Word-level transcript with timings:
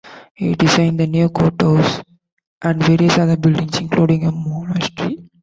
He 0.33 0.55
designed 0.55 0.99
the 0.99 1.05
new 1.05 1.29
court 1.29 1.61
house, 1.61 2.01
and 2.63 2.81
various 2.81 3.19
other 3.19 3.37
buildings, 3.37 3.77
including 3.77 4.25
a 4.25 4.31
monastery. 4.31 5.29